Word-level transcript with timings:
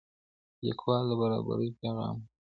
لیکوال 0.65 1.03
د 1.09 1.11
برابرۍ 1.21 1.69
پیغام 1.79 2.15
ورکوي. 2.17 2.29